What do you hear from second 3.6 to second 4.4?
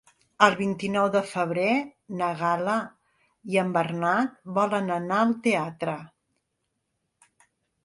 en Bernat